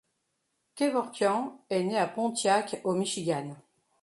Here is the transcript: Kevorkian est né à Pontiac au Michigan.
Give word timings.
Kevorkian 0.75 1.61
est 1.69 1.83
né 1.83 1.95
à 1.95 2.07
Pontiac 2.07 2.81
au 2.85 2.95
Michigan. 2.95 3.55